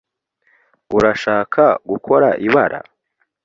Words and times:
Urashaka 0.97 1.63
gukora 1.89 2.27
ibara? 2.47 2.79